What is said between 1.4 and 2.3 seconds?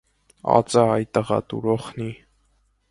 տուր օխնի: